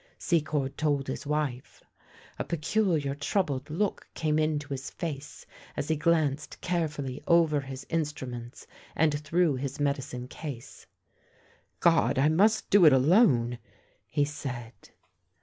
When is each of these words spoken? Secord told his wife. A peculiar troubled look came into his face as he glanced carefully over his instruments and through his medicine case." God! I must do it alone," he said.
Secord 0.17 0.79
told 0.79 1.07
his 1.07 1.27
wife. 1.27 1.83
A 2.39 2.43
peculiar 2.43 3.13
troubled 3.13 3.69
look 3.69 4.09
came 4.15 4.39
into 4.39 4.69
his 4.69 4.89
face 4.89 5.45
as 5.77 5.87
he 5.89 5.95
glanced 5.95 6.59
carefully 6.59 7.21
over 7.27 7.61
his 7.61 7.85
instruments 7.87 8.65
and 8.95 9.19
through 9.19 9.57
his 9.57 9.79
medicine 9.79 10.27
case." 10.27 10.87
God! 11.81 12.17
I 12.17 12.29
must 12.29 12.67
do 12.71 12.85
it 12.85 12.93
alone," 12.93 13.59
he 14.07 14.25
said. 14.25 14.73